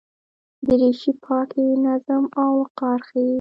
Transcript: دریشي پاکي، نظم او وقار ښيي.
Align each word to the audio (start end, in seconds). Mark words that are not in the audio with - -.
دریشي 0.67 1.11
پاکي، 1.23 1.65
نظم 1.85 2.23
او 2.41 2.49
وقار 2.61 2.99
ښيي. 3.07 3.27